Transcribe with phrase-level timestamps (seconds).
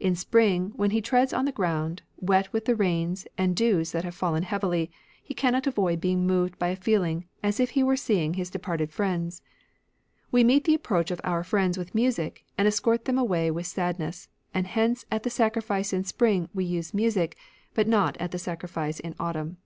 [0.00, 4.02] In spring, when he treads on the ground, wet with the rains and dews that
[4.02, 4.90] have fallen heavily,
[5.22, 8.90] he cannot avoid being moved by a feeling as if he were seeing his departed
[8.90, 9.42] friends.
[10.32, 14.30] We meet the approach of our friends with music, and escort them away with sadness,
[14.54, 17.36] and hence at the sacrifice in spring we use music,
[17.74, 19.58] but not at the sacrifice in autumn."